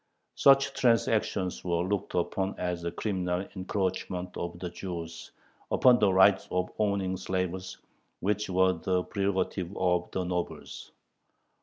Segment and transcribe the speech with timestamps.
[0.33, 5.31] Such transactions were looked upon as a criminal encroachment of the Jews
[5.69, 7.77] upon the right of owning slaves,
[8.19, 10.89] which was the prerogative of the nobles.